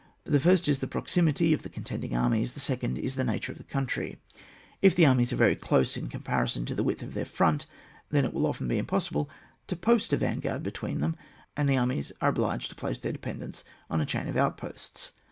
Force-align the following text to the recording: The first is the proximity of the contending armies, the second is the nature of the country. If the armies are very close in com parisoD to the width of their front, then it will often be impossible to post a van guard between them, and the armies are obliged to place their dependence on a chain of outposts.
The 0.23 0.39
first 0.39 0.67
is 0.67 0.79
the 0.79 0.87
proximity 0.87 1.53
of 1.53 1.61
the 1.61 1.69
contending 1.69 2.15
armies, 2.17 2.53
the 2.53 2.59
second 2.59 2.97
is 2.97 3.13
the 3.13 3.23
nature 3.23 3.51
of 3.51 3.59
the 3.59 3.63
country. 3.63 4.19
If 4.81 4.95
the 4.95 5.05
armies 5.05 5.31
are 5.31 5.35
very 5.35 5.55
close 5.55 5.95
in 5.95 6.09
com 6.09 6.23
parisoD 6.23 6.65
to 6.65 6.73
the 6.73 6.81
width 6.81 7.03
of 7.03 7.13
their 7.13 7.23
front, 7.23 7.67
then 8.09 8.25
it 8.25 8.33
will 8.33 8.47
often 8.47 8.67
be 8.67 8.79
impossible 8.79 9.29
to 9.67 9.75
post 9.75 10.11
a 10.11 10.17
van 10.17 10.39
guard 10.39 10.63
between 10.63 11.01
them, 11.01 11.17
and 11.55 11.69
the 11.69 11.77
armies 11.77 12.11
are 12.19 12.29
obliged 12.29 12.69
to 12.69 12.75
place 12.75 12.97
their 12.97 13.11
dependence 13.11 13.63
on 13.91 14.01
a 14.01 14.05
chain 14.07 14.27
of 14.27 14.37
outposts. 14.37 15.11